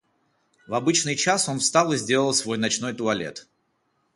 [0.67, 3.47] В обычный час он встал и сделал свой ночной туалет.